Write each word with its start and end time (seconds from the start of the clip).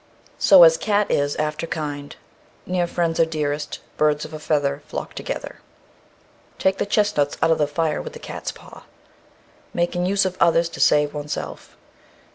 So 0.39 0.63
as 0.63 0.77
cat 0.77 1.11
is 1.11 1.35
after 1.35 1.67
kind. 1.67 2.15
Near 2.65 2.87
friends 2.87 3.19
are 3.19 3.23
dearest. 3.25 3.77
Birds 3.97 4.25
of 4.25 4.33
a 4.33 4.39
feather 4.39 4.81
flock 4.87 5.13
together. 5.13 5.59
Take 6.57 6.79
the 6.79 6.87
chestnuts 6.87 7.37
out 7.39 7.51
of 7.51 7.59
the 7.59 7.67
fire 7.67 8.01
with 8.01 8.13
the 8.13 8.17
cat's 8.17 8.51
paw. 8.51 8.85
Making 9.75 10.07
use 10.07 10.25
of 10.25 10.37
others 10.41 10.69
to 10.69 10.79
save 10.79 11.13
oneself. 11.13 11.77